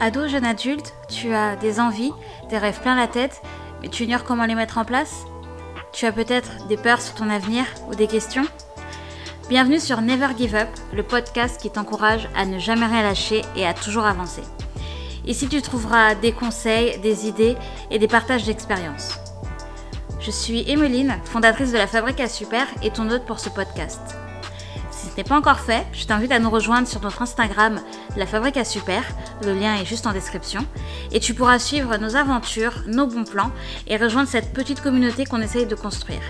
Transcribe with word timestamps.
Ado, 0.00 0.28
jeune 0.28 0.44
adulte, 0.44 0.94
tu 1.08 1.34
as 1.34 1.56
des 1.56 1.80
envies, 1.80 2.12
des 2.50 2.58
rêves 2.58 2.80
plein 2.80 2.94
la 2.94 3.08
tête, 3.08 3.42
mais 3.82 3.88
tu 3.88 4.04
ignores 4.04 4.22
comment 4.22 4.44
les 4.44 4.54
mettre 4.54 4.78
en 4.78 4.84
place? 4.84 5.24
Tu 5.92 6.06
as 6.06 6.12
peut-être 6.12 6.68
des 6.68 6.76
peurs 6.76 7.00
sur 7.00 7.14
ton 7.14 7.28
avenir 7.28 7.64
ou 7.88 7.96
des 7.96 8.06
questions? 8.06 8.44
Bienvenue 9.48 9.80
sur 9.80 10.00
Never 10.00 10.28
Give 10.38 10.54
Up, 10.54 10.68
le 10.92 11.02
podcast 11.02 11.60
qui 11.60 11.70
t'encourage 11.70 12.28
à 12.36 12.46
ne 12.46 12.60
jamais 12.60 12.86
rien 12.86 13.02
lâcher 13.02 13.42
et 13.56 13.66
à 13.66 13.74
toujours 13.74 14.04
avancer. 14.04 14.42
Ici, 15.26 15.48
tu 15.48 15.60
trouveras 15.62 16.14
des 16.14 16.30
conseils, 16.30 16.96
des 17.00 17.26
idées 17.26 17.56
et 17.90 17.98
des 17.98 18.06
partages 18.06 18.44
d'expériences. 18.44 19.18
Je 20.20 20.30
suis 20.30 20.70
Emeline, 20.70 21.18
fondatrice 21.24 21.72
de 21.72 21.78
la 21.78 21.88
Fabrique 21.88 22.20
à 22.20 22.28
Super 22.28 22.68
et 22.84 22.92
ton 22.92 23.10
hôte 23.10 23.24
pour 23.24 23.40
ce 23.40 23.48
podcast. 23.48 24.16
N'est 25.18 25.24
pas 25.24 25.36
encore 25.36 25.58
fait, 25.58 25.84
je 25.92 26.06
t'invite 26.06 26.30
à 26.30 26.38
nous 26.38 26.48
rejoindre 26.48 26.86
sur 26.86 27.02
notre 27.02 27.22
Instagram, 27.22 27.80
La 28.16 28.24
Fabrique 28.24 28.56
à 28.56 28.64
Super. 28.64 29.02
Le 29.44 29.52
lien 29.52 29.74
est 29.74 29.84
juste 29.84 30.06
en 30.06 30.12
description. 30.12 30.64
Et 31.10 31.18
tu 31.18 31.34
pourras 31.34 31.58
suivre 31.58 31.96
nos 31.96 32.14
aventures, 32.14 32.84
nos 32.86 33.08
bons 33.08 33.24
plans 33.24 33.50
et 33.88 33.96
rejoindre 33.96 34.28
cette 34.28 34.52
petite 34.52 34.80
communauté 34.80 35.24
qu'on 35.24 35.40
essaye 35.40 35.66
de 35.66 35.74
construire. 35.74 36.22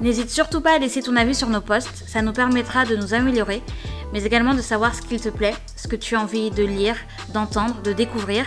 N'hésite 0.00 0.30
surtout 0.30 0.62
pas 0.62 0.76
à 0.76 0.78
laisser 0.78 1.02
ton 1.02 1.16
avis 1.16 1.34
sur 1.34 1.50
nos 1.50 1.60
posts, 1.60 2.04
ça 2.08 2.22
nous 2.22 2.32
permettra 2.32 2.86
de 2.86 2.96
nous 2.96 3.12
améliorer, 3.12 3.62
mais 4.14 4.24
également 4.24 4.54
de 4.54 4.62
savoir 4.62 4.94
ce 4.94 5.02
qu'il 5.02 5.20
te 5.20 5.28
plaît, 5.28 5.54
ce 5.76 5.86
que 5.86 5.96
tu 5.96 6.16
as 6.16 6.20
envie 6.22 6.50
de 6.50 6.64
lire, 6.64 6.96
d'entendre, 7.34 7.82
de 7.82 7.92
découvrir, 7.92 8.46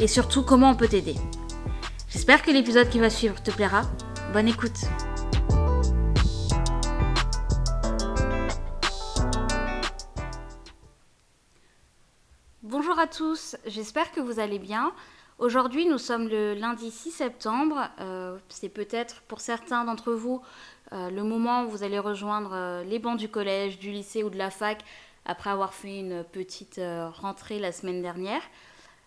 et 0.00 0.08
surtout 0.08 0.42
comment 0.42 0.70
on 0.70 0.74
peut 0.74 0.88
t'aider. 0.88 1.14
J'espère 2.08 2.42
que 2.42 2.50
l'épisode 2.50 2.88
qui 2.88 2.98
va 2.98 3.08
suivre 3.08 3.40
te 3.40 3.52
plaira. 3.52 3.82
Bonne 4.32 4.48
écoute 4.48 4.80
tous, 13.18 13.56
j'espère 13.66 14.12
que 14.12 14.20
vous 14.20 14.38
allez 14.38 14.60
bien. 14.60 14.92
Aujourd'hui, 15.40 15.86
nous 15.86 15.98
sommes 15.98 16.28
le 16.28 16.54
lundi 16.54 16.92
6 16.92 17.10
septembre. 17.10 17.90
Euh, 17.98 18.38
c'est 18.48 18.68
peut-être 18.68 19.22
pour 19.22 19.40
certains 19.40 19.84
d'entre 19.84 20.12
vous 20.12 20.40
euh, 20.92 21.10
le 21.10 21.24
moment 21.24 21.64
où 21.64 21.68
vous 21.68 21.82
allez 21.82 21.98
rejoindre 21.98 22.52
euh, 22.52 22.84
les 22.84 23.00
bancs 23.00 23.18
du 23.18 23.28
collège, 23.28 23.80
du 23.80 23.90
lycée 23.90 24.22
ou 24.22 24.30
de 24.30 24.38
la 24.38 24.50
fac 24.50 24.84
après 25.24 25.50
avoir 25.50 25.74
fait 25.74 25.98
une 25.98 26.22
petite 26.22 26.80
rentrée 27.20 27.58
la 27.58 27.72
semaine 27.72 28.02
dernière. 28.02 28.40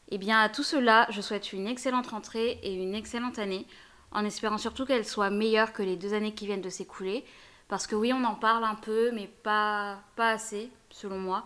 Eh 0.10 0.18
bien, 0.18 0.42
à 0.42 0.50
tout 0.50 0.64
cela, 0.64 1.08
je 1.10 1.22
souhaite 1.22 1.54
une 1.54 1.66
excellente 1.66 2.08
rentrée 2.08 2.60
et 2.64 2.74
une 2.74 2.94
excellente 2.96 3.40
année, 3.40 3.66
en 4.12 4.26
espérant 4.26 4.58
surtout 4.58 4.86
qu'elle 4.86 5.06
soit 5.06 5.30
meilleure 5.30 5.72
que 5.72 5.84
les 5.84 5.96
deux 5.96 6.14
années 6.14 6.34
qui 6.34 6.48
viennent 6.48 6.60
de 6.60 6.70
s'écouler. 6.70 7.24
Parce 7.70 7.88
que 7.88 7.96
oui, 7.96 8.12
on 8.12 8.26
en 8.26 8.36
parle 8.36 8.66
un 8.66 8.76
peu, 8.76 9.12
mais 9.12 9.28
pas, 9.42 10.00
pas 10.18 10.32
assez, 10.32 10.70
selon 10.90 11.18
moi. 11.18 11.46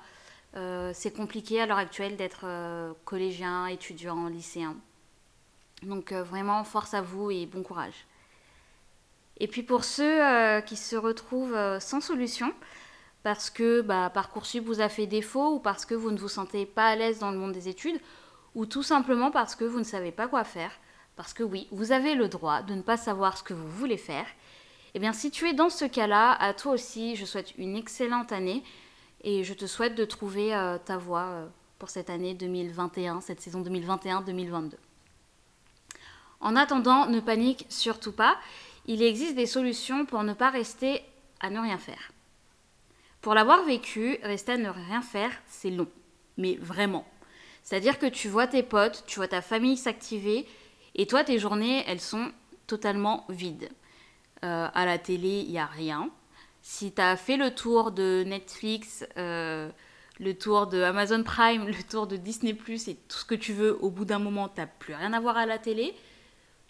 Euh, 0.55 0.91
c'est 0.93 1.11
compliqué 1.11 1.61
à 1.61 1.65
l'heure 1.65 1.77
actuelle 1.77 2.15
d'être 2.15 2.41
euh, 2.45 2.93
collégien, 3.03 3.67
étudiant, 3.67 4.27
lycéen. 4.27 4.75
Donc 5.83 6.11
euh, 6.11 6.23
vraiment, 6.23 6.63
force 6.63 6.93
à 6.93 7.01
vous 7.01 7.29
et 7.29 7.45
bon 7.45 7.61
courage. 7.61 8.05
Et 9.37 9.47
puis 9.47 9.63
pour 9.63 9.83
ceux 9.83 10.21
qui 10.61 10.77
se 10.77 10.95
retrouvent 10.95 11.77
sans 11.81 11.99
solution, 11.99 12.53
parce 13.21 13.49
que 13.49 13.81
bah, 13.81 14.09
Parcoursup 14.09 14.63
vous 14.63 14.79
a 14.79 14.87
fait 14.87 15.07
défaut 15.07 15.55
ou 15.55 15.59
parce 15.59 15.85
que 15.85 15.93
vous 15.93 16.11
ne 16.11 16.17
vous 16.17 16.29
sentez 16.29 16.65
pas 16.65 16.87
à 16.87 16.95
l'aise 16.95 17.19
dans 17.19 17.31
le 17.31 17.37
monde 17.37 17.51
des 17.51 17.67
études, 17.67 17.99
ou 18.53 18.65
tout 18.65 18.81
simplement 18.81 19.31
parce 19.31 19.55
que 19.55 19.65
vous 19.65 19.79
ne 19.79 19.83
savez 19.83 20.13
pas 20.13 20.29
quoi 20.29 20.45
faire, 20.45 20.71
parce 21.17 21.33
que 21.33 21.43
oui, 21.43 21.67
vous 21.71 21.91
avez 21.91 22.15
le 22.15 22.29
droit 22.29 22.61
de 22.61 22.75
ne 22.75 22.81
pas 22.81 22.95
savoir 22.95 23.37
ce 23.37 23.43
que 23.43 23.53
vous 23.53 23.67
voulez 23.67 23.97
faire, 23.97 24.25
eh 24.93 24.99
bien 24.99 25.11
si 25.11 25.31
tu 25.31 25.49
es 25.49 25.53
dans 25.53 25.69
ce 25.69 25.83
cas-là, 25.83 26.31
à 26.31 26.53
toi 26.53 26.71
aussi, 26.71 27.17
je 27.17 27.25
souhaite 27.25 27.57
une 27.57 27.75
excellente 27.75 28.31
année 28.31 28.63
et 29.25 29.43
je 29.43 29.53
te 29.53 29.65
souhaite 29.65 29.95
de 29.95 30.05
trouver 30.05 30.55
euh, 30.55 30.77
ta 30.77 30.97
voie 30.97 31.25
euh, 31.25 31.47
pour 31.79 31.89
cette 31.89 32.11
année 32.11 32.35
2021, 32.35 33.21
cette 33.21 33.41
saison 33.41 33.61
2021-2022. 33.63 34.73
En 36.39 36.55
attendant, 36.55 37.07
ne 37.07 37.19
panique 37.19 37.65
surtout 37.67 38.11
pas. 38.11 38.37
Il 38.85 39.01
existe 39.01 39.35
des 39.35 39.47
solutions 39.47 40.05
pour 40.05 40.23
ne 40.23 40.33
pas 40.33 40.51
rester 40.51 41.01
à 41.39 41.49
ne 41.49 41.59
rien 41.59 41.79
faire. 41.79 42.11
Pour 43.21 43.33
l'avoir 43.33 43.65
vécu, 43.65 44.19
rester 44.21 44.53
à 44.53 44.57
ne 44.57 44.69
rien 44.69 45.01
faire, 45.01 45.31
c'est 45.47 45.71
long. 45.71 45.87
Mais 46.37 46.57
vraiment. 46.57 47.07
C'est-à-dire 47.63 47.97
que 47.97 48.05
tu 48.05 48.29
vois 48.29 48.45
tes 48.45 48.61
potes, 48.61 49.03
tu 49.07 49.15
vois 49.15 49.27
ta 49.27 49.41
famille 49.41 49.75
s'activer, 49.75 50.47
et 50.93 51.07
toi, 51.07 51.23
tes 51.23 51.39
journées, 51.39 51.83
elles 51.87 51.99
sont 51.99 52.31
totalement 52.67 53.25
vides. 53.27 53.69
Euh, 54.43 54.67
à 54.71 54.85
la 54.85 54.99
télé, 54.99 55.39
il 55.39 55.51
n'y 55.51 55.57
a 55.57 55.65
rien. 55.65 56.11
Si 56.67 56.91
tu 56.91 56.99
as 56.99 57.15
fait 57.15 57.37
le 57.37 57.53
tour 57.53 57.91
de 57.91 58.23
Netflix, 58.25 59.05
euh, 59.17 59.69
le 60.19 60.33
tour 60.33 60.65
de 60.65 60.81
Amazon 60.81 61.21
Prime, 61.21 61.67
le 61.67 61.83
tour 61.87 62.07
de 62.07 62.17
Disney⁇ 62.17 62.53
et 62.89 62.95
tout 62.95 63.19
ce 63.19 63.23
que 63.23 63.35
tu 63.35 63.53
veux, 63.53 63.77
au 63.83 63.91
bout 63.91 64.03
d'un 64.03 64.17
moment, 64.17 64.49
tu 64.49 64.63
plus 64.79 64.95
rien 64.95 65.13
à 65.13 65.19
voir 65.19 65.37
à 65.37 65.45
la 65.45 65.59
télé. 65.59 65.93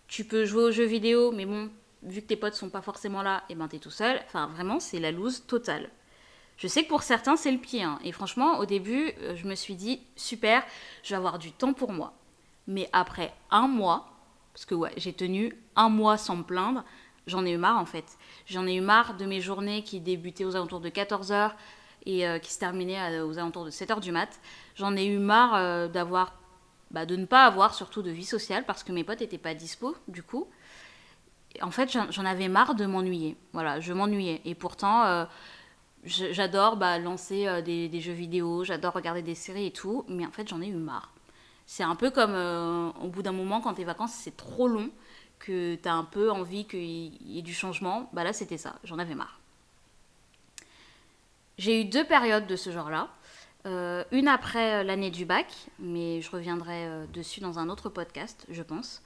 Tu 0.10 0.26
peux 0.26 0.44
jouer 0.44 0.64
aux 0.64 0.72
jeux 0.72 0.84
vidéo, 0.84 1.32
mais 1.32 1.46
bon, 1.46 1.70
vu 2.04 2.22
que 2.22 2.28
tes 2.28 2.36
potes 2.36 2.56
sont 2.56 2.70
pas 2.70 2.82
forcément 2.82 3.22
là, 3.22 3.44
et 3.48 3.54
eh 3.54 3.56
ben 3.56 3.70
t'es 3.70 3.80
tout 3.80 3.90
seul. 3.90 4.20
Enfin, 4.26 4.48
vraiment, 4.48 4.82
c'est 4.82 5.00
la 5.00 5.14
loose 5.14 5.48
totale. 5.48 5.90
Je 6.58 6.68
sais 6.68 6.84
que 6.84 6.90
pour 6.90 7.04
certains, 7.04 7.38
c'est 7.38 7.54
le 7.54 7.58
pied. 7.58 7.82
Hein. 7.82 7.98
Et 8.04 8.12
franchement, 8.12 8.60
au 8.60 8.66
début, 8.66 9.14
euh, 9.22 9.38
je 9.38 9.48
me 9.48 9.56
suis 9.56 9.76
dit, 9.76 10.02
super, 10.18 10.62
je 11.04 11.12
vais 11.12 11.16
avoir 11.16 11.40
du 11.40 11.54
temps 11.54 11.72
pour 11.72 11.94
moi. 11.94 12.12
Mais 12.68 12.90
après 12.92 13.34
un 13.50 13.70
mois, 13.70 14.10
parce 14.52 14.66
que 14.66 14.76
ouais, 14.76 14.92
j'ai 14.98 15.14
tenu 15.14 15.58
un 15.78 15.88
mois 15.88 16.18
sans 16.18 16.36
me 16.36 16.44
plaindre, 16.44 16.84
j'en 17.28 17.46
ai 17.46 17.52
eu 17.52 17.58
marre 17.58 17.78
en 17.78 17.86
fait. 17.86 18.18
J'en 18.48 18.68
ai 18.68 18.76
eu 18.76 18.82
marre 18.82 19.16
de 19.16 19.26
mes 19.26 19.42
journées 19.42 19.84
qui 19.84 20.00
débutaient 20.00 20.46
aux 20.46 20.56
alentours 20.56 20.80
de 20.80 20.90
14h 20.90 21.52
et 22.06 22.28
euh, 22.28 22.40
qui 22.40 22.54
se 22.54 22.60
terminaient 22.60 23.20
aux 23.22 23.38
alentours 23.38 23.66
de 23.66 23.72
7h 23.72 24.00
du 24.00 24.12
mat. 24.12 24.40
J'en 24.76 24.96
ai 24.96 25.06
eu 25.06 25.18
marre 25.18 25.56
euh, 25.56 25.88
d'avoir, 25.88 26.36
bah, 26.92 27.06
de 27.06 27.16
ne 27.16 27.26
pas 27.26 27.46
avoir 27.46 27.74
surtout 27.74 28.02
de 28.02 28.12
vie 28.12 28.26
sociale 28.26 28.64
parce 28.66 28.84
que 28.84 28.92
mes 28.92 29.04
potes 29.04 29.22
n'étaient 29.22 29.38
pas 29.38 29.54
dispo 29.54 29.96
du 30.08 30.24
coup. 30.24 30.48
En 31.62 31.72
fait, 31.72 31.90
j'en 32.10 32.26
avais 32.26 32.50
marre 32.50 32.76
de 32.76 32.86
m'ennuyer. 32.86 33.38
Voilà, 33.54 33.80
je 33.80 33.94
m'ennuyais. 33.94 34.42
Et 34.44 34.56
pourtant, 34.56 35.06
euh, 35.06 35.26
j'adore 36.04 36.76
bah, 36.76 37.00
lancer 37.00 37.62
des, 37.64 37.88
des, 37.88 38.02
jeux 38.02 38.12
vidéo, 38.12 38.66
j'adore 38.66 38.94
regarder 38.94 39.22
des 39.22 39.36
séries 39.36 39.68
et 39.68 39.72
tout, 39.72 40.04
mais 40.10 40.26
en 40.26 40.32
fait, 40.32 40.50
j'en 40.50 40.62
ai 40.62 40.68
eu 40.68 40.76
marre. 40.76 41.14
C'est 41.66 41.84
un 41.84 41.96
peu 41.96 42.12
comme 42.12 42.36
au 43.02 43.08
bout 43.08 43.24
d'un 43.24 43.32
moment, 43.32 43.62
quand 43.62 43.74
tes 43.74 43.86
vacances, 43.86 44.12
c'est 44.12 44.36
trop 44.36 44.68
long 44.68 44.92
que 45.40 45.76
tu 45.76 45.88
as 45.88 45.94
un 45.94 46.04
peu 46.04 46.32
envie 46.32 46.66
qu'il 46.66 47.30
y 47.30 47.40
ait 47.40 47.44
du 47.44 47.54
changement, 47.54 48.10
bah 48.14 48.24
là 48.24 48.34
c'était 48.34 48.58
ça, 48.58 48.76
j'en 48.84 49.00
avais 49.00 49.16
marre. 49.16 49.40
J'ai 51.58 51.82
eu 51.82 51.86
deux 51.86 52.04
périodes 52.04 52.48
de 52.48 52.56
ce 52.56 52.72
genre-là. 52.72 53.10
Euh, 53.66 54.04
une 54.12 54.28
après 54.28 54.76
euh, 54.76 54.84
l'année 54.84 55.10
du 55.10 55.26
bac, 55.26 55.48
mais 55.80 56.22
je 56.22 56.30
reviendrai 56.30 56.86
euh, 56.86 57.06
dessus 57.08 57.40
dans 57.40 57.58
un 57.58 57.70
autre 57.70 57.90
podcast, 57.90 58.46
je 58.50 58.62
pense. 58.62 59.02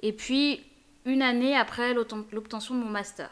Et 0.00 0.12
puis 0.12 0.62
une 1.06 1.22
année 1.22 1.56
après 1.56 1.94
l'obtention 1.94 2.74
de 2.74 2.80
mon 2.80 2.90
master. 2.90 3.30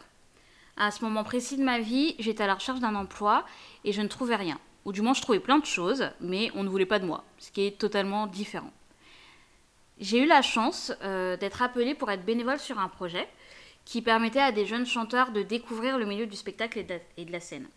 À 0.76 0.90
ce 0.90 1.04
moment 1.04 1.24
précis 1.24 1.56
de 1.56 1.64
ma 1.64 1.80
vie, 1.80 2.14
j'étais 2.18 2.44
à 2.44 2.46
la 2.46 2.54
recherche 2.54 2.80
d'un 2.80 2.94
emploi 2.94 3.44
et 3.84 3.92
je 3.92 4.00
ne 4.00 4.08
trouvais 4.08 4.36
rien. 4.36 4.58
Ou 4.84 4.92
du 4.92 5.02
moins, 5.02 5.14
je 5.14 5.22
trouvais 5.22 5.40
plein 5.40 5.58
de 5.58 5.66
choses, 5.66 6.08
mais 6.20 6.50
on 6.54 6.62
ne 6.62 6.68
voulait 6.68 6.86
pas 6.86 6.98
de 6.98 7.06
moi, 7.06 7.24
ce 7.38 7.50
qui 7.50 7.66
est 7.66 7.78
totalement 7.78 8.26
différent. 8.26 8.72
J'ai 9.98 10.22
eu 10.22 10.26
la 10.26 10.42
chance 10.42 10.92
euh, 11.02 11.36
d'être 11.36 11.62
appelée 11.62 11.94
pour 11.94 12.10
être 12.10 12.24
bénévole 12.24 12.58
sur 12.58 12.78
un 12.78 12.88
projet 12.88 13.28
qui 13.84 14.02
permettait 14.02 14.40
à 14.40 14.50
des 14.50 14.66
jeunes 14.66 14.86
chanteurs 14.86 15.30
de 15.30 15.42
découvrir 15.42 15.98
le 15.98 16.06
milieu 16.06 16.26
du 16.26 16.36
spectacle 16.36 16.78
et 16.78 17.24
de, 17.24 17.32
la 17.32 17.40
scène. 17.40 17.68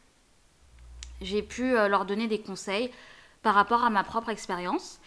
J'ai 1.22 1.44
pu 1.44 1.76
euh, 1.76 1.88
leur 1.88 2.06
donner 2.06 2.28
des 2.28 2.40
conseils 2.40 2.92
par 3.44 3.54
rapport 3.54 3.84
à 3.84 3.90
ma 3.90 4.04
propre 4.04 4.30
expérience. 4.30 5.00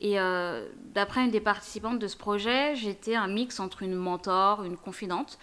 Et 0.00 0.20
euh, 0.20 0.68
d'après 0.94 1.24
une 1.24 1.30
des 1.30 1.40
participantes 1.40 1.98
de 1.98 2.06
ce 2.06 2.16
projet, 2.16 2.76
j'étais 2.76 3.14
un 3.14 3.28
mix 3.28 3.60
entre 3.60 3.82
une 3.82 3.94
mentor, 3.94 4.64
une 4.64 4.76
confidente, 4.76 5.38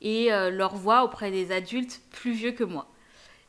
et 0.00 0.28
leur 0.28 0.74
voix 0.74 1.02
auprès 1.02 1.30
des 1.30 1.50
adultes 1.50 2.02
plus 2.10 2.32
vieux 2.32 2.52
que 2.52 2.64
moi. 2.64 2.86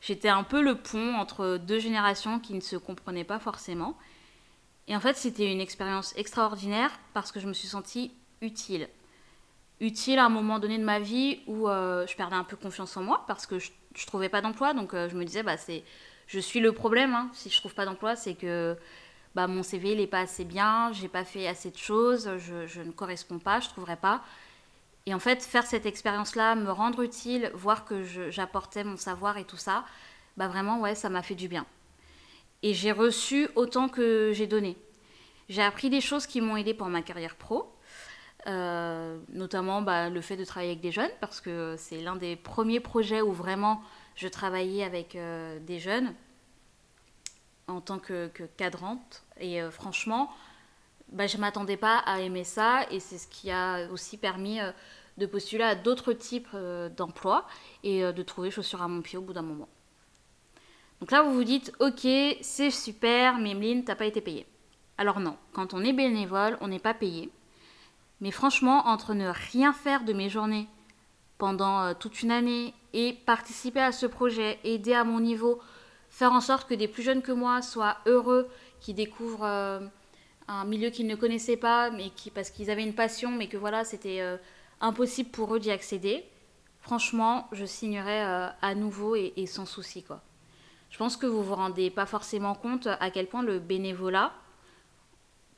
J'étais 0.00 0.30
un 0.30 0.42
peu 0.42 0.62
le 0.62 0.76
pont 0.76 1.14
entre 1.16 1.58
deux 1.58 1.78
générations 1.78 2.38
qui 2.38 2.54
ne 2.54 2.60
se 2.60 2.76
comprenaient 2.76 3.24
pas 3.24 3.38
forcément. 3.38 3.94
Et 4.88 4.96
en 4.96 5.00
fait, 5.00 5.16
c'était 5.16 5.50
une 5.50 5.60
expérience 5.60 6.14
extraordinaire 6.16 6.90
parce 7.12 7.32
que 7.32 7.40
je 7.40 7.48
me 7.48 7.52
suis 7.52 7.68
sentie 7.68 8.12
utile. 8.40 8.88
Utile 9.80 10.18
à 10.18 10.26
un 10.26 10.28
moment 10.28 10.58
donné 10.58 10.78
de 10.78 10.84
ma 10.84 11.00
vie 11.00 11.40
où 11.46 11.68
euh, 11.68 12.06
je 12.06 12.16
perdais 12.16 12.36
un 12.36 12.44
peu 12.44 12.56
confiance 12.56 12.96
en 12.96 13.02
moi 13.02 13.24
parce 13.26 13.46
que 13.46 13.58
je, 13.58 13.70
ne 13.70 14.06
trouvais 14.06 14.28
pas 14.28 14.40
d'emploi. 14.40 14.74
Donc 14.74 14.94
euh, 14.94 15.08
je 15.08 15.16
me 15.16 15.24
disais, 15.24 15.42
bah, 15.42 15.56
je 16.26 16.40
suis 16.40 16.60
le 16.60 16.72
problème. 16.72 17.14
Hein. 17.14 17.30
Si 17.32 17.50
je 17.50 17.58
trouve 17.58 17.74
pas 17.74 17.84
d'emploi, 17.84 18.14
c'est 18.14 18.34
que 18.34 18.76
bah, 19.34 19.48
mon 19.48 19.62
CV 19.62 19.96
n'est 19.96 20.06
pas 20.06 20.20
assez 20.20 20.44
bien, 20.44 20.92
j'ai 20.92 21.08
pas 21.08 21.24
fait 21.24 21.48
assez 21.48 21.70
de 21.70 21.76
choses, 21.76 22.30
je, 22.38 22.66
je 22.66 22.80
ne 22.80 22.92
corresponds 22.92 23.38
pas, 23.38 23.60
je 23.60 23.68
trouverai 23.68 23.96
pas. 23.96 24.22
Et 25.04 25.14
en 25.14 25.20
fait, 25.20 25.42
faire 25.42 25.66
cette 25.66 25.86
expérience-là, 25.86 26.54
me 26.54 26.70
rendre 26.70 27.02
utile, 27.02 27.50
voir 27.54 27.84
que 27.84 28.02
j'apportais 28.30 28.82
mon 28.82 28.96
savoir 28.96 29.36
et 29.36 29.44
tout 29.44 29.56
ça, 29.56 29.84
bah 30.36 30.48
vraiment, 30.48 30.80
ouais, 30.80 30.94
ça 30.94 31.10
m'a 31.10 31.22
fait 31.22 31.34
du 31.34 31.48
bien 31.48 31.66
et 32.66 32.74
j'ai 32.74 32.90
reçu 32.90 33.48
autant 33.54 33.88
que 33.88 34.32
j'ai 34.34 34.48
donné. 34.48 34.76
J'ai 35.48 35.62
appris 35.62 35.88
des 35.88 36.00
choses 36.00 36.26
qui 36.26 36.40
m'ont 36.40 36.56
aidé 36.56 36.74
pour 36.74 36.88
ma 36.88 37.00
carrière 37.00 37.36
pro, 37.36 37.72
euh, 38.48 39.20
notamment 39.28 39.82
bah, 39.82 40.10
le 40.10 40.20
fait 40.20 40.36
de 40.36 40.44
travailler 40.44 40.72
avec 40.72 40.82
des 40.82 40.90
jeunes, 40.90 41.12
parce 41.20 41.40
que 41.40 41.76
c'est 41.78 42.00
l'un 42.00 42.16
des 42.16 42.34
premiers 42.34 42.80
projets 42.80 43.22
où 43.22 43.30
vraiment 43.30 43.80
je 44.16 44.26
travaillais 44.26 44.82
avec 44.82 45.14
euh, 45.14 45.60
des 45.60 45.78
jeunes. 45.78 46.12
en 47.68 47.80
tant 47.80 48.00
que, 48.00 48.28
cadrante. 48.56 49.22
Et 49.40 49.60
franchement, 49.70 50.32
bah, 51.12 51.28
je 51.28 51.36
ne 51.36 51.42
m'attendais 51.42 51.76
pas 51.76 51.98
à 51.98 52.20
aimer 52.20 52.42
ça. 52.42 52.84
Et 52.90 52.98
c'est 52.98 53.18
ce 53.18 53.28
qui 53.28 53.52
a 53.52 53.88
aussi 53.92 54.16
permis 54.16 54.58
de 55.18 55.26
postuler 55.26 55.62
à 55.62 55.76
d'autres 55.76 56.12
types 56.12 56.56
d'emplois 56.96 57.46
et 57.84 58.12
de 58.12 58.22
trouver 58.24 58.50
chaussures 58.50 58.82
à 58.82 58.88
mon 58.88 59.02
pied 59.02 59.18
au 59.18 59.22
bout 59.22 59.34
d'un 59.34 59.42
moment. 59.42 59.68
Donc 61.00 61.10
là, 61.10 61.22
vous 61.22 61.34
vous 61.34 61.44
dites, 61.44 61.72
ok, 61.80 62.06
c'est 62.40 62.70
super, 62.70 63.38
mais 63.38 63.50
Emeline, 63.50 63.84
t'as 63.84 63.96
pas 63.96 64.06
été 64.06 64.20
payée. 64.20 64.46
Alors 64.98 65.20
non, 65.20 65.36
quand 65.52 65.74
on 65.74 65.84
est 65.84 65.92
bénévole, 65.92 66.56
on 66.60 66.68
n'est 66.68 66.78
pas 66.78 66.94
payé. 66.94 67.30
Mais 68.20 68.30
franchement, 68.30 68.86
entre 68.86 69.12
ne 69.14 69.28
rien 69.28 69.72
faire 69.72 70.04
de 70.04 70.14
mes 70.14 70.30
journées 70.30 70.68
pendant 71.38 71.82
euh, 71.82 71.94
toute 71.94 72.22
une 72.22 72.30
année 72.30 72.72
et 72.94 73.12
participer 73.26 73.80
à 73.80 73.92
ce 73.92 74.06
projet, 74.06 74.58
aider 74.64 74.94
à 74.94 75.04
mon 75.04 75.20
niveau, 75.20 75.60
faire 76.08 76.32
en 76.32 76.40
sorte 76.40 76.68
que 76.68 76.74
des 76.74 76.88
plus 76.88 77.02
jeunes 77.02 77.20
que 77.20 77.32
moi 77.32 77.60
soient 77.60 77.98
heureux, 78.06 78.48
qui 78.80 78.94
découvrent 78.94 79.44
euh, 79.44 79.80
un 80.48 80.64
milieu 80.64 80.88
qu'ils 80.88 81.06
ne 81.06 81.16
connaissaient 81.16 81.58
pas, 81.58 81.90
mais 81.90 82.08
qui 82.10 82.30
parce 82.30 82.50
qu'ils 82.50 82.70
avaient 82.70 82.84
une 82.84 82.94
passion, 82.94 83.30
mais 83.30 83.48
que 83.48 83.58
voilà, 83.58 83.84
c'était 83.84 84.22
euh, 84.22 84.38
impossible 84.80 85.30
pour 85.30 85.54
eux 85.54 85.60
d'y 85.60 85.70
accéder. 85.70 86.24
Franchement, 86.80 87.48
je 87.52 87.66
signerais 87.66 88.52
à 88.62 88.74
nouveau 88.76 89.16
et, 89.16 89.32
et, 89.36 89.46
sans 89.46 89.66
souci 89.66 90.04
quoi. 90.04 90.22
Je 90.96 90.98
pense 90.98 91.18
que 91.18 91.26
vous 91.26 91.42
vous 91.42 91.54
rendez 91.54 91.90
pas 91.90 92.06
forcément 92.06 92.54
compte 92.54 92.86
à 92.86 93.10
quel 93.10 93.26
point 93.26 93.42
le 93.42 93.58
bénévolat 93.58 94.32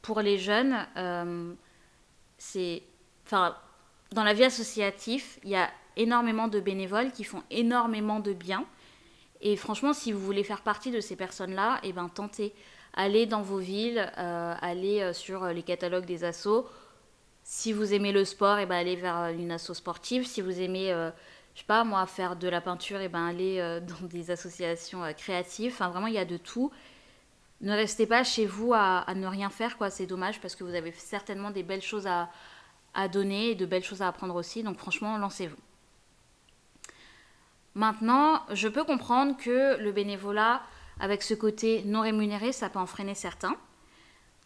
pour 0.02 0.20
les 0.20 0.36
jeunes 0.36 0.76
c'est. 2.38 2.82
Enfin, 3.24 3.56
dans 4.10 4.24
la 4.24 4.34
vie 4.34 4.42
associative, 4.42 5.38
il 5.44 5.50
y 5.50 5.54
a 5.54 5.70
énormément 5.96 6.48
de 6.48 6.58
bénévoles 6.58 7.12
qui 7.12 7.22
font 7.22 7.44
énormément 7.52 8.18
de 8.18 8.32
bien. 8.32 8.64
Et 9.40 9.54
franchement, 9.54 9.92
si 9.92 10.10
vous 10.10 10.18
voulez 10.18 10.42
faire 10.42 10.62
partie 10.62 10.90
de 10.90 10.98
ces 10.98 11.14
personnes-là, 11.14 11.78
eh 11.84 11.92
ben, 11.92 12.08
tentez. 12.08 12.52
Allez 12.94 13.26
dans 13.26 13.42
vos 13.42 13.58
villes, 13.58 14.10
euh, 14.18 14.54
allez 14.60 15.02
euh, 15.02 15.12
sur 15.12 15.46
les 15.46 15.62
catalogues 15.62 16.06
des 16.06 16.24
assos. 16.24 16.66
Si 17.44 17.72
vous 17.72 17.94
aimez 17.94 18.10
le 18.10 18.24
sport, 18.24 18.58
eh 18.58 18.66
ben, 18.66 18.74
allez 18.74 18.96
vers 18.96 19.26
une 19.28 19.52
asso 19.52 19.72
sportive. 19.72 20.26
Si 20.26 20.40
vous 20.40 20.60
aimez, 20.60 20.92
euh, 20.92 21.12
je 21.58 21.62
sais 21.62 21.66
pas 21.66 21.82
moi, 21.82 22.06
faire 22.06 22.36
de 22.36 22.46
la 22.46 22.60
peinture, 22.60 23.00
eh 23.00 23.08
ben, 23.08 23.26
allez 23.26 23.80
dans 24.00 24.06
des 24.06 24.30
associations 24.30 25.02
créatives. 25.16 25.72
Enfin, 25.72 25.88
vraiment, 25.88 26.06
il 26.06 26.14
y 26.14 26.18
a 26.18 26.24
de 26.24 26.36
tout 26.36 26.70
ne 27.60 27.72
restez 27.72 28.06
pas 28.06 28.22
chez 28.22 28.46
vous 28.46 28.72
à, 28.72 29.04
ne 29.14 29.26
rien 29.26 29.50
faire, 29.50 29.76
quoi. 29.76 29.90
C'est 29.90 30.06
dommage 30.06 30.40
parce 30.40 30.54
que 30.54 30.64
vous 30.64 30.74
avez 30.74 30.92
certainement 30.92 31.50
des 31.50 31.62
belles 31.62 31.82
choses 31.82 32.06
à, 32.06 32.28
donner 33.12 33.50
et 33.50 33.54
de 33.54 33.64
belles 33.64 33.84
choses 33.84 34.02
à 34.02 34.08
apprendre 34.08 34.34
aussi. 34.34 34.64
Donc 34.64 34.78
franchement, 34.78 35.18
lancez-vous. 35.18 35.56
Maintenant, 37.74 38.42
je 38.50 38.66
peux 38.66 38.82
comprendre 38.82 39.36
que 39.36 39.80
le 39.80 39.92
bénévolat, 39.92 40.62
avec 40.98 41.22
ce 41.22 41.34
côté 41.34 41.84
non 41.84 42.00
rémunéré, 42.00 42.50
ça 42.50 42.68
peut 42.68 42.80
en 42.80 42.86
freiner 42.86 43.14
certains. 43.14 43.54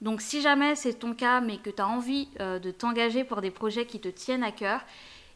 Donc 0.03 0.21
si 0.21 0.43
jamais 0.43 0.75
c'est 0.75 0.95
ton 0.95 1.15
cas, 1.15 1.41
mais 1.41 1.59
que 1.59 1.71
tu 1.71 1.81
as 1.81 1.89
envie 1.89 2.29
euh, 2.41 2.59
de 2.59 2.71
t'engager 2.71 3.25
pour 3.25 3.41
des 3.41 3.51
projets 3.51 3.87
qui 3.87 4.01
te 4.01 4.09
tiennent 4.09 4.45
à 4.45 4.53
cœur, 4.53 4.85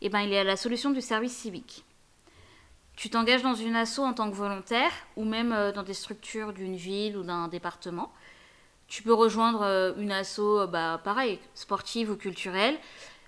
eh 0.06 0.08
ben, 0.08 0.20
il 0.20 0.30
y 0.30 0.36
a 0.36 0.44
la 0.44 0.56
solution 0.56 0.90
du 0.90 1.00
service 1.00 1.34
civique. 1.36 1.84
Tu 2.94 3.10
t'engages 3.10 3.42
dans 3.42 3.56
une 3.56 3.74
asso 3.74 3.98
en 3.98 4.14
tant 4.14 4.30
que 4.30 4.36
volontaire 4.36 4.92
ou 5.16 5.24
même 5.24 5.52
euh, 5.52 5.72
dans 5.72 5.82
des 5.82 5.94
structures 5.94 6.52
d'une 6.52 6.76
ville 6.76 7.16
ou 7.16 7.24
d'un 7.24 7.48
département. 7.48 8.12
Tu 8.86 9.02
peux 9.02 9.12
rejoindre 9.12 9.62
euh, 9.62 9.92
une 9.96 10.12
asso, 10.12 10.38
euh, 10.38 10.66
bah, 10.68 11.00
pareil, 11.02 11.40
sportive 11.56 12.12
ou 12.12 12.16
culturelle, 12.16 12.78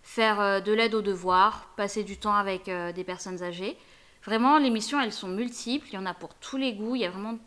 faire 0.04 0.62
de 0.62 0.72
l'aide 0.72 0.94
aux 0.94 1.02
devoirs, 1.02 1.69
passer 1.76 2.04
du 2.04 2.16
temps 2.16 2.34
avec 2.34 2.70
des 2.70 3.04
personnes 3.04 3.42
âgées. 3.42 3.76
Vraiment, 4.22 4.58
les 4.58 4.70
missions, 4.70 5.00
elles 5.00 5.12
sont 5.12 5.28
multiples. 5.28 5.88
Il 5.88 5.94
y 5.94 5.98
en 5.98 6.06
a 6.06 6.14
pour 6.14 6.32
tous 6.34 6.56
les 6.56 6.75
goûts. 6.75 6.94
Il 6.94 7.02
y 7.02 7.04
a 7.04 7.10
vraiment 7.10 7.38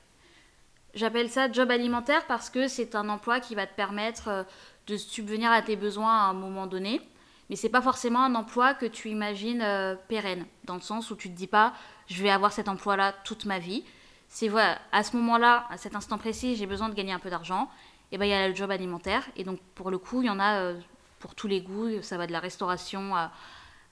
J'appelle 0.94 1.30
ça 1.30 1.50
job 1.50 1.72
alimentaire 1.72 2.26
parce 2.28 2.50
que 2.50 2.68
c'est 2.68 2.96
un 2.96 3.08
emploi 3.08 3.40
qui 3.40 3.56
va 3.56 3.66
te 3.66 3.74
permettre 3.74 4.28
euh, 4.28 4.44
de 4.88 4.98
subvenir 4.98 5.50
à 5.50 5.62
tes 5.62 5.78
besoins 5.78 6.14
à 6.14 6.30
un 6.30 6.34
moment 6.34 6.68
donné. 6.68 7.02
Mais 7.50 7.56
c'est 7.56 7.70
pas 7.70 7.82
forcément 7.82 8.24
un 8.24 8.36
emploi 8.36 8.74
que 8.74 8.86
tu 8.86 9.10
imagines 9.10 9.62
euh, 9.62 9.96
pérenne, 10.08 10.46
dans 10.66 10.76
le 10.76 10.82
sens 10.82 11.10
où 11.12 11.16
tu 11.16 11.30
te 11.30 11.36
dis 11.36 11.48
pas 11.48 11.74
je 12.08 12.22
vais 12.22 12.30
avoir 12.30 12.52
cet 12.52 12.68
emploi-là 12.68 13.14
toute 13.24 13.46
ma 13.46 13.58
vie. 13.58 13.86
C'est 14.28 14.50
voilà, 14.50 14.80
à 14.92 15.04
ce 15.04 15.16
moment-là, 15.16 15.66
à 15.70 15.78
cet 15.78 15.96
instant 15.96 16.18
précis, 16.18 16.58
j'ai 16.58 16.66
besoin 16.66 16.90
de 16.90 16.94
gagner 16.94 17.14
un 17.14 17.20
peu 17.20 17.30
d'argent. 17.30 17.70
Et 18.12 18.18
ben 18.18 18.26
il 18.26 18.30
y 18.30 18.34
a 18.34 18.50
le 18.50 18.54
job 18.54 18.70
alimentaire. 18.70 19.24
Et 19.38 19.46
donc 19.46 19.62
pour 19.76 19.92
le 19.92 19.98
coup, 19.98 20.22
il 20.22 20.26
y 20.26 20.30
en 20.30 20.40
a 20.40 20.56
euh, 20.56 20.80
pour 21.20 21.36
tous 21.36 21.48
les 21.48 21.62
goûts. 21.62 22.02
Ça 22.02 22.18
va 22.18 22.28
de 22.28 22.34
la 22.34 22.42
restauration 22.42 23.16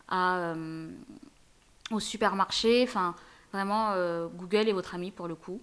à, 0.10 0.54
au 1.92 2.00
supermarché. 2.02 2.84
Enfin, 2.84 3.16
vraiment, 3.54 3.94
Google 4.34 4.68
est 4.68 4.74
votre 4.74 4.95
ami 4.95 5.12
pour 5.12 5.30
le 5.30 5.36
coup. 5.36 5.62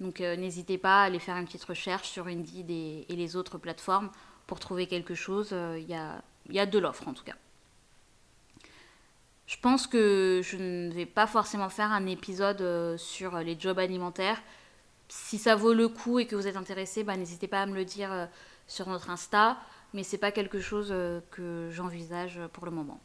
Donc 0.00 0.20
euh, 0.20 0.36
n'hésitez 0.36 0.78
pas 0.78 1.02
à 1.02 1.04
aller 1.04 1.18
faire 1.18 1.36
une 1.36 1.46
petite 1.46 1.64
recherche 1.64 2.08
sur 2.08 2.26
Indeed 2.26 2.70
et, 2.70 3.06
les 3.08 3.36
autres 3.36 3.58
plateformes 3.58 4.10
pour 4.46 4.60
trouver 4.60 4.86
quelque 4.86 5.14
chose. 5.14 5.50
Euh, 5.52 5.78
il 5.78 5.88
y, 5.88 6.58
a, 6.58 6.66
de 6.66 6.78
l'offre 6.78 7.08
en 7.08 7.14
tout 7.14 7.24
cas. 7.24 7.36
Je 9.46 9.56
pense 9.60 9.86
que 9.86 10.40
je 10.44 10.56
ne 10.56 10.92
vais 10.92 11.06
pas 11.06 11.26
forcément 11.26 11.68
faire 11.68 11.90
un 11.90 12.06
épisode 12.06 12.60
euh, 12.60 12.96
sur 12.96 13.38
les 13.38 13.58
jobs 13.58 13.78
alimentaires. 13.78 14.40
Si 15.08 15.38
ça 15.38 15.56
vaut 15.56 15.72
le 15.72 15.88
coup 15.88 16.18
et 16.18 16.26
que 16.26 16.36
vous 16.36 16.46
êtes 16.46 16.56
intéressé, 16.56 17.02
bah, 17.02 17.16
n'hésitez 17.16 17.48
pas 17.48 17.62
à 17.62 17.66
me 17.66 17.74
le 17.74 17.84
dire 17.84 18.28
sur 18.66 18.88
notre 18.88 19.08
Insta. 19.08 19.56
Mais 19.94 20.02
c'est 20.02 20.18
pas 20.18 20.32
quelque 20.32 20.60
chose 20.60 20.94
que 21.30 21.70
j'envisage 21.72 22.38
pour 22.52 22.66
le 22.66 22.70
moment. 22.70 23.00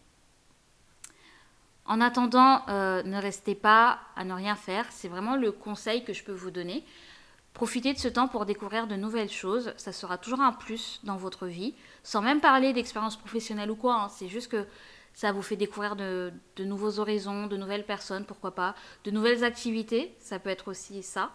En 1.86 2.00
attendant, 2.00 2.62
euh, 2.70 3.04
ne 3.04 3.18
restez 3.18 3.56
pas 3.56 4.00
à 4.16 4.24
ne 4.24 4.34
rien 4.34 4.56
faire. 4.56 4.86
C'est 4.90 5.10
vraiment 5.10 5.36
le 5.36 5.52
conseil 5.52 6.04
que 6.04 6.14
je 6.14 6.24
peux 6.24 6.32
vous 6.32 6.52
donner. 6.52 6.86
Profitez 7.54 7.94
de 7.94 8.00
ce 8.00 8.08
temps 8.08 8.28
pour 8.28 8.46
découvrir 8.46 8.88
de 8.88 8.96
nouvelles 8.96 9.30
choses. 9.30 9.74
Ça 9.78 9.92
sera 9.92 10.18
toujours 10.18 10.42
un 10.42 10.54
plus 10.54 11.02
dans 11.04 11.18
votre 11.18 11.46
vie. 11.46 11.76
Sans 12.02 12.22
même 12.22 12.40
parler 12.40 12.74
d'expérience 12.74 13.18
professionnelle 13.18 13.70
ou 13.70 13.76
quoi. 13.76 13.96
Hein. 13.96 14.10
C'est 14.10 14.30
juste 14.30 14.50
que 14.50 14.66
ça 15.14 15.32
vous 15.32 15.42
fait 15.42 15.58
découvrir 15.58 15.96
de, 15.96 16.32
nouveaux 16.60 17.00
horizons, 17.00 17.48
de 17.48 17.58
nouvelles 17.58 17.86
personnes, 17.86 18.26
pourquoi 18.26 18.56
pas, 18.56 18.76
de 19.04 19.12
nouvelles 19.12 19.44
activités. 19.44 20.16
Ça 20.20 20.40
peut 20.40 20.50
être 20.50 20.72
aussi 20.72 21.04
ça. 21.04 21.32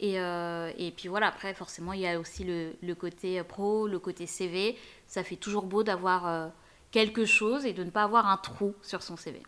Et, 0.00 0.18
euh, 0.18 0.72
puis 0.96 1.08
voilà, 1.08 1.28
après, 1.28 1.54
forcément, 1.54 1.92
il 1.92 2.00
y 2.00 2.08
a 2.08 2.18
aussi 2.18 2.44
le, 2.44 2.94
côté 2.94 3.40
pro, 3.44 3.86
le 3.86 3.98
côté 3.98 4.26
CV. 4.26 4.76
Ça 5.06 5.22
fait 5.22 5.36
toujours 5.36 5.66
beau 5.66 5.84
d'avoir 5.84 6.26
euh, 6.26 6.48
quelque 6.90 7.24
chose 7.24 7.66
et 7.66 7.72
de 7.72 7.84
ne 7.84 7.90
pas 7.90 8.02
avoir 8.02 8.26
un 8.26 8.38
trou 8.38 8.74
sur 8.82 9.02
son 9.02 9.16
CV. 9.16 9.42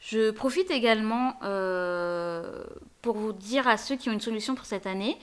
Je 0.00 0.30
profite 0.30 0.70
également 0.70 1.34
euh, 1.42 2.64
pour 3.02 3.16
vous 3.16 3.32
dire 3.32 3.66
à 3.66 3.76
ceux 3.76 3.96
qui 3.96 4.08
ont 4.08 4.12
une 4.12 4.20
solution 4.20 4.54
pour 4.54 4.66
cette 4.66 4.86
année, 4.86 5.18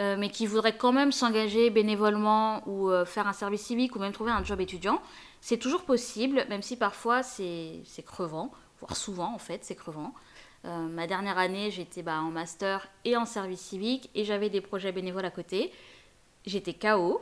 euh, 0.00 0.16
mais 0.18 0.30
qui 0.30 0.46
voudraient 0.46 0.76
quand 0.76 0.92
même 0.92 1.12
s'engager 1.12 1.70
bénévolement 1.70 2.62
ou 2.66 2.90
euh, 2.90 3.04
faire 3.04 3.26
un 3.26 3.32
service 3.32 3.62
civique 3.62 3.94
ou 3.94 3.98
même 3.98 4.12
trouver 4.12 4.32
un 4.32 4.42
job 4.42 4.60
étudiant, 4.60 5.00
c'est 5.40 5.58
toujours 5.58 5.82
possible, 5.84 6.44
même 6.48 6.62
si 6.62 6.76
parfois 6.76 7.22
c'est 7.22 7.82
crevant, 8.04 8.50
voire 8.80 8.96
souvent 8.96 9.34
en 9.34 9.38
fait 9.38 9.64
c'est 9.64 9.76
crevant. 9.76 10.12
ma 10.64 11.06
dernière 11.06 11.38
année, 11.38 11.70
j'étais 11.70 12.02
bah, 12.02 12.18
en 12.20 12.30
master 12.30 12.88
et 13.04 13.16
en 13.16 13.26
service 13.26 13.60
civique 13.60 14.10
et 14.14 14.24
j'avais 14.24 14.50
des 14.50 14.60
projets 14.60 14.92
bénévoles 14.92 15.26
à 15.26 15.30
côté. 15.30 15.72
J'étais 16.46 16.74
KO. 16.74 17.20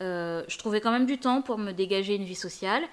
je 0.00 0.58
trouvais 0.58 0.80
quand 0.80 0.92
même 0.92 1.06
du 1.06 1.18
temps 1.18 1.42
pour 1.42 1.58
me 1.58 1.72
dégager 1.72 2.14
une 2.14 2.24
vie 2.24 2.34
sociale. 2.34 2.84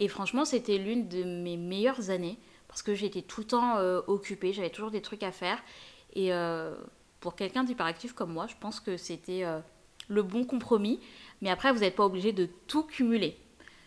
Et 0.00 0.08
franchement, 0.08 0.44
c'était 0.44 0.78
l'une 0.78 1.08
de 1.08 1.22
mes 1.22 1.56
meilleures 1.56 2.10
années 2.10 2.38
parce 2.68 2.82
que 2.82 2.94
j'étais 2.94 3.22
tout 3.22 3.40
le 3.40 3.46
temps 3.46 3.76
euh, 3.78 4.00
occupée, 4.06 4.52
j'avais 4.52 4.70
toujours 4.70 4.90
des 4.90 5.02
trucs 5.02 5.22
à 5.22 5.32
faire. 5.32 5.58
Et 6.14 6.32
euh, 6.32 6.74
pour 7.20 7.34
quelqu'un 7.34 7.64
d'hyperactif 7.64 8.12
comme 8.12 8.32
moi, 8.32 8.46
je 8.46 8.54
pense 8.60 8.78
que 8.78 8.96
c'était 8.96 9.44
euh, 9.44 9.58
le 10.08 10.22
bon 10.22 10.44
compromis. 10.44 11.00
Mais 11.40 11.50
après, 11.50 11.72
vous 11.72 11.80
n'êtes 11.80 11.96
pas 11.96 12.04
obligé 12.04 12.32
de 12.32 12.48
tout 12.66 12.84
cumuler. 12.84 13.36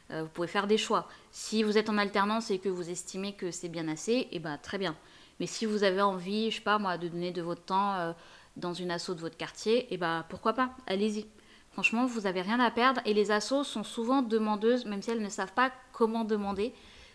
vous 0.09 0.27
pouvez 0.27 0.47
faire 0.47 0.67
des 0.67 0.77
choix. 0.77 1.07
Si 1.31 1.63
vous 1.63 1.77
êtes 1.77 1.89
en 1.89 1.97
alternance 1.97 2.51
et 2.51 2.59
que 2.59 2.69
vous 2.69 2.89
estimez 2.89 3.33
que 3.33 3.51
c'est 3.51 3.69
bien 3.69 3.87
assez, 3.87 4.27
eh 4.31 4.39
ben 4.39 4.57
très 4.57 4.77
bien. 4.77 4.95
Mais 5.39 5.47
si 5.47 5.65
vous 5.65 5.83
avez 5.83 6.01
envie, 6.01 6.51
je 6.51 6.57
sais 6.57 6.61
pas 6.61 6.79
moi, 6.79 6.97
de 6.97 7.07
donner 7.07 7.31
de 7.31 7.41
votre 7.41 7.63
temps 7.63 8.13
dans 8.57 8.73
une 8.73 8.91
asso 8.91 9.09
de 9.09 9.21
votre 9.21 9.37
quartier, 9.37 9.87
eh 9.89 9.97
ben 9.97 10.25
pourquoi 10.29 10.53
pas, 10.53 10.71
allez-y. 10.87 11.25
Franchement, 11.71 12.05
vous 12.05 12.21
n'avez 12.21 12.41
rien 12.41 12.59
à 12.59 12.69
perdre. 12.69 13.01
Et 13.05 13.13
les 13.13 13.31
assos 13.31 13.63
sont 13.63 13.83
souvent 13.83 14.21
demandeuses, 14.21 14.85
même 14.85 15.01
si 15.01 15.11
elles 15.11 15.21
ne 15.21 15.29
savent 15.29 15.53
pas 15.53 15.71
comment 15.93 16.25
demander, 16.25 16.73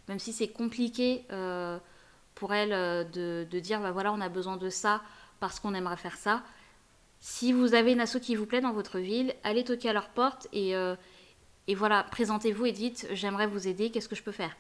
même 0.09 0.19
si 0.19 0.33
c'est 0.33 0.49
compliqué 0.49 1.25
euh, 1.33 1.79
pour 2.35 2.55
elles 2.55 2.73
euh, 2.73 3.05
de, 3.05 3.59
dire 3.59 3.81
bah 3.81 3.91
voilà, 3.91 4.13
on 4.13 4.21
a 4.21 4.29
besoin 4.29 4.57
de 4.57 4.71
ça 4.71 5.03
parce 5.41 5.61
qu'on 5.61 5.75
aimerait 5.75 5.97
faire 5.97 6.17
ça. 6.17 6.43
Si 7.21 7.53
vous 7.53 7.75
avez 7.75 7.93
une 7.93 8.01
asso 8.01 8.19
qui 8.21 8.37
vous 8.37 8.47
plaît 8.47 8.61
dans 8.61 8.73
votre 8.73 8.99
ville, 8.99 9.35
allez 9.43 9.65
toquer 9.65 9.91
à 9.91 9.93
leur 9.93 10.09
porte 10.11 10.49
et, 10.53 10.77
euh, 10.77 10.95
voilà, 11.75 12.05
présentez-vous 12.05 12.67
et 12.67 12.73
dites 12.73 13.09
j'aimerais 13.13 13.47
vous 13.47 13.67
aider, 13.67 13.91
qu'est-ce 13.91 14.09
que 14.09 14.15
je 14.15 14.23
peux 14.23 14.33
faire? 14.33 14.57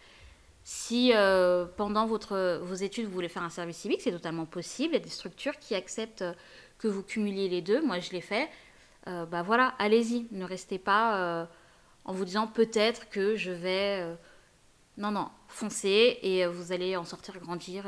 Si 0.64 1.12
pendant 1.76 2.06
vos 2.06 2.74
études 2.74 3.06
vous 3.06 3.12
voulez 3.12 3.28
faire 3.28 3.44
un 3.44 3.50
service 3.50 3.76
civique, 3.76 4.00
c'est 4.00 4.10
totalement 4.10 4.46
possible. 4.46 4.94
Il 4.94 4.98
y 4.98 5.00
a 5.00 5.04
des 5.04 5.08
structures 5.08 5.56
qui 5.60 5.76
acceptent 5.76 6.24
que 6.78 6.88
vous 6.88 7.04
cumuliez 7.04 7.48
les 7.48 7.62
deux. 7.62 7.80
Moi, 7.80 8.00
je 8.00 8.10
l'ai 8.10 8.20
fait. 8.20 8.48
Bah 9.06 9.44
voilà, 9.44 9.76
allez-y, 9.78 10.26
ne 10.32 10.44
restez 10.44 10.80
pas 10.80 11.46
en 12.04 12.12
vous 12.12 12.24
disant 12.24 12.48
peut-être 12.48 13.08
que 13.10 13.36
je 13.36 13.52
vais... 13.52 14.16
Euh, 14.98 15.02
non, 15.02 15.10
non, 15.10 15.28
foncez 15.48 16.18
et 16.22 16.46
vous 16.46 16.72
allez 16.72 16.96
en 16.96 17.04
sortir 17.04 17.38
grandir, 17.38 17.84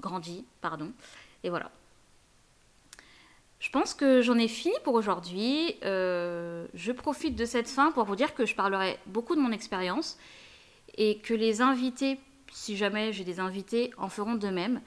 grandi, 0.00 0.44
pardon. 0.60 0.92
Et 1.44 1.50
voilà. 1.50 1.70
Je 3.58 3.70
pense 3.70 3.92
que 3.92 4.22
j'en 4.22 4.38
ai 4.38 4.48
fini 4.48 4.74
pour 4.84 4.94
aujourd'hui. 4.94 5.76
je 5.82 6.92
profite 6.92 7.36
de 7.36 7.44
cette 7.44 7.68
fin 7.68 7.92
pour 7.92 8.04
vous 8.04 8.16
dire 8.16 8.34
que 8.34 8.46
je 8.46 8.54
parlerai 8.54 8.98
beaucoup 9.06 9.36
de 9.36 9.40
mon 9.40 9.52
expérience 9.52 10.18
et 10.96 11.18
que 11.18 11.34
les 11.34 11.60
invités, 11.60 12.18
si 12.52 12.76
jamais 12.76 13.12
j'ai 13.12 13.24
des 13.24 13.40
invités, 13.40 13.92
en 13.96 14.08
feront 14.08 14.34
de 14.34 14.48
même. 14.48 14.80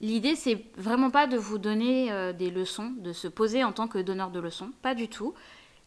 L'idée, 0.00 0.36
c'est 0.36 0.62
vraiment 0.76 1.10
pas 1.10 1.26
de 1.26 1.38
vous 1.38 1.58
donner 1.58 2.12
euh, 2.12 2.32
des 2.32 2.50
leçons, 2.50 2.92
de 2.98 3.12
se 3.12 3.28
poser 3.28 3.64
en 3.64 3.72
tant 3.72 3.88
que 3.88 3.98
donneur 3.98 4.30
de 4.30 4.40
leçons, 4.40 4.70
pas 4.82 4.94
du 4.94 5.08
tout. 5.08 5.34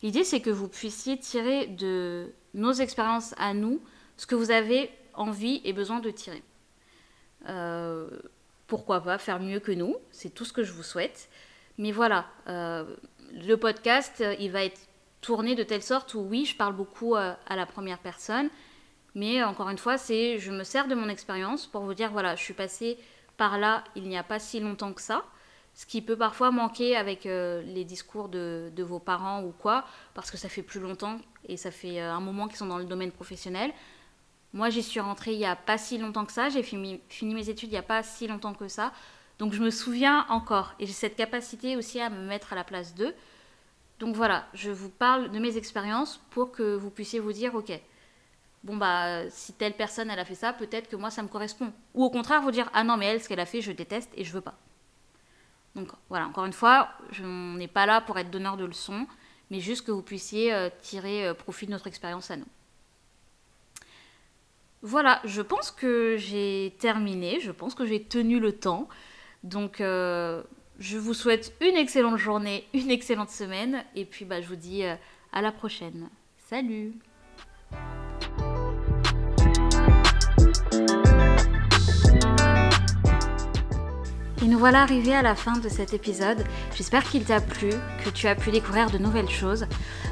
L'idée, 0.01 0.23
c'est 0.23 0.39
que 0.39 0.49
vous 0.49 0.67
puissiez 0.67 1.17
tirer 1.17 1.67
de 1.67 2.33
nos 2.53 2.71
expériences 2.71 3.35
à 3.37 3.53
nous 3.53 3.81
ce 4.17 4.25
que 4.25 4.35
vous 4.35 4.49
avez 4.49 4.89
envie 5.13 5.61
et 5.63 5.73
besoin 5.73 5.99
de 5.99 6.11
tirer. 6.11 6.43
Euh, 7.47 8.09
pourquoi 8.67 9.01
pas 9.01 9.17
faire 9.17 9.39
mieux 9.39 9.59
que 9.59 9.71
nous, 9.71 9.95
c'est 10.11 10.29
tout 10.29 10.45
ce 10.45 10.53
que 10.53 10.63
je 10.63 10.73
vous 10.73 10.83
souhaite. 10.83 11.29
Mais 11.77 11.91
voilà, 11.91 12.25
euh, 12.47 12.95
le 13.33 13.55
podcast, 13.55 14.23
il 14.39 14.51
va 14.51 14.63
être 14.63 14.81
tourné 15.21 15.55
de 15.55 15.63
telle 15.63 15.83
sorte 15.83 16.13
où 16.13 16.19
oui, 16.19 16.45
je 16.45 16.55
parle 16.55 16.75
beaucoup 16.75 17.15
à 17.15 17.37
la 17.49 17.65
première 17.65 17.99
personne, 17.99 18.49
mais 19.15 19.43
encore 19.43 19.69
une 19.69 19.77
fois, 19.77 19.97
c'est 19.97 20.39
je 20.39 20.51
me 20.51 20.63
sers 20.63 20.87
de 20.87 20.95
mon 20.95 21.09
expérience 21.09 21.67
pour 21.67 21.81
vous 21.81 21.93
dire 21.93 22.11
voilà, 22.11 22.35
je 22.35 22.43
suis 22.43 22.53
passée 22.53 22.97
par 23.37 23.57
là 23.57 23.83
il 23.95 24.03
n'y 24.03 24.17
a 24.17 24.23
pas 24.23 24.39
si 24.39 24.59
longtemps 24.59 24.93
que 24.93 25.01
ça, 25.01 25.23
ce 25.73 25.85
qui 25.85 26.01
peut 26.01 26.17
parfois 26.17 26.51
manquer 26.51 26.95
avec 26.95 27.25
euh, 27.25 27.61
les 27.61 27.85
discours 27.85 28.27
de, 28.27 28.71
vos 28.77 28.99
parents 28.99 29.43
ou 29.43 29.51
quoi, 29.51 29.85
parce 30.13 30.29
que 30.29 30.37
ça 30.37 30.49
fait 30.49 30.61
plus 30.61 30.79
longtemps 30.79 31.19
et 31.47 31.57
ça 31.57 31.71
fait 31.71 32.01
euh, 32.01 32.11
un 32.11 32.19
moment 32.19 32.47
qu'ils 32.47 32.57
sont 32.57 32.65
dans 32.65 32.77
le 32.77 32.85
domaine 32.85 33.11
professionnel. 33.11 33.71
Moi, 34.53 34.69
j'y 34.69 34.81
suis 34.81 34.99
rentrée 34.99 35.33
il 35.33 35.37
n'y 35.37 35.45
a 35.45 35.55
pas 35.55 35.77
si 35.77 35.97
longtemps 35.97 36.25
que 36.25 36.31
ça, 36.31 36.49
j'ai 36.49 36.63
fini, 36.63 37.01
mes 37.21 37.49
études 37.49 37.69
il 37.69 37.73
n'y 37.73 37.77
a 37.77 37.83
pas 37.83 38.01
si 38.01 38.27
longtemps 38.27 38.53
que 38.53 38.67
ça, 38.67 38.91
donc 39.37 39.53
je 39.53 39.61
me 39.61 39.69
souviens 39.69 40.25
encore 40.29 40.73
et 40.79 40.85
j'ai 40.85 40.93
cette 40.93 41.15
capacité 41.15 41.77
aussi 41.77 41.99
à 41.99 42.09
me 42.09 42.25
mettre 42.25 42.53
à 42.53 42.55
la 42.55 42.63
place 42.63 42.95
d'eux. 42.95 43.13
Donc 43.99 44.15
voilà, 44.15 44.47
je 44.53 44.71
vous 44.71 44.89
parle 44.89 45.29
de 45.31 45.39
mes 45.39 45.57
expériences 45.57 46.19
pour 46.31 46.51
que 46.51 46.75
vous 46.75 46.89
puissiez 46.89 47.19
vous 47.19 47.33
dire, 47.33 47.53
ok, 47.53 47.71
bon 48.63 48.75
bah 48.77 49.29
si 49.29 49.53
telle 49.53 49.73
personne 49.73 50.09
elle 50.09 50.19
a 50.19 50.25
fait 50.25 50.35
ça, 50.35 50.51
peut-être 50.51 50.89
que 50.89 50.95
moi 50.95 51.11
ça 51.11 51.21
me 51.21 51.27
correspond. 51.27 51.71
Ou 51.93 52.03
au 52.03 52.09
contraire 52.09 52.41
vous 52.41 52.51
dire 52.51 52.69
ah 52.73 52.83
non 52.83 52.97
mais 52.97 53.05
elle 53.05 53.21
ce 53.21 53.29
qu'elle 53.29 53.39
a 53.39 53.45
fait 53.45 53.61
je 53.61 53.71
déteste 53.71 54.11
et 54.15 54.23
je 54.23 54.33
veux 54.33 54.41
pas. 54.41 54.57
Donc 55.75 55.89
voilà, 56.09 56.27
encore 56.27 56.45
une 56.45 56.53
fois, 56.53 56.89
je 57.11 57.23
n'ai 57.23 57.67
pas 57.67 57.85
là 57.85 58.01
pour 58.01 58.17
être 58.17 58.31
donneur 58.31 58.57
de 58.57 58.65
leçons, 58.65 59.05
mais 59.49 59.59
juste 59.59 59.85
que 59.85 59.91
vous 59.91 60.01
puissiez 60.01 60.53
euh, 60.53 60.69
tirer 60.81 61.27
euh, 61.27 61.33
profit 61.33 61.67
de 61.67 61.71
notre 61.71 61.87
expérience 61.87 62.31
à 62.31 62.37
nous. 62.37 62.47
Voilà, 64.81 65.19
je 65.25 65.41
pense 65.41 65.71
que 65.71 66.15
j'ai 66.17 66.75
terminé, 66.79 67.39
je 67.41 67.51
pense 67.51 67.75
que 67.75 67.85
j'ai 67.85 68.01
tenu 68.01 68.39
le 68.39 68.53
temps. 68.53 68.87
Donc 69.43 69.81
euh, 69.81 70.41
je 70.79 70.97
vous 70.97 71.13
souhaite 71.13 71.53
une 71.61 71.75
excellente 71.75 72.17
journée, 72.17 72.65
une 72.73 72.89
excellente 72.89 73.29
semaine, 73.29 73.83
et 73.95 74.05
puis 74.05 74.25
bah, 74.25 74.41
je 74.41 74.47
vous 74.47 74.55
dis 74.55 74.83
à 74.83 75.41
la 75.41 75.51
prochaine. 75.51 76.09
Salut 76.37 76.93
Et 84.41 84.47
nous 84.47 84.57
voilà 84.57 84.83
arrivés 84.83 85.13
à 85.13 85.21
la 85.21 85.35
fin 85.35 85.57
de 85.59 85.67
cet 85.67 85.93
épisode. 85.93 86.45
J'espère 86.73 87.03
qu'il 87.03 87.25
t'a 87.25 87.41
plu, 87.41 87.71
que 88.05 88.09
tu 88.09 88.25
as 88.27 88.35
pu 88.35 88.51
découvrir 88.51 88.89
de 88.89 88.97
nouvelles 88.97 89.29
choses. 89.29 89.65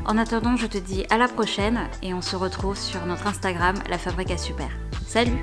En 0.08 0.18
attendant, 0.18 0.56
je 0.56 0.68
te 0.68 0.78
dis 0.78 1.06
à 1.10 1.18
la 1.18 1.28
prochaine 1.28 1.90
et 2.02 2.14
on 2.14 2.22
se 2.22 2.38
retrouve 2.38 2.78
sur 2.78 3.06
notre 3.06 3.28
Instagram, 3.28 3.76
La 3.90 3.98
Fabrique 3.98 4.32
à 4.32 4.38
Super. 4.38 4.70
Salut 5.06 5.42